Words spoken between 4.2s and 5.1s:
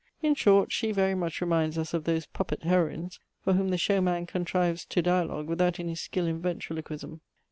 contrives to